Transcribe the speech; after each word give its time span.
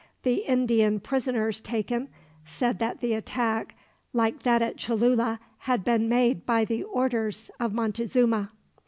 The 0.23 0.47
Indian 0.49 0.99
prisoners 0.99 1.59
taken 1.59 2.07
said 2.43 2.79
that 2.79 3.01
the 3.01 3.13
attack, 3.13 3.77
like 4.13 4.41
that 4.41 4.63
at 4.63 4.77
Cholula, 4.77 5.39
had 5.69 5.83
been 5.85 6.09
made 6.09 6.43
by 6.43 6.65
the 6.65 6.81
orders 6.83 7.51
of 7.59 7.71
Montezuma. 7.75 8.49